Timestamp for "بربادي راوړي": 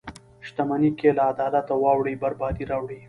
2.21-2.99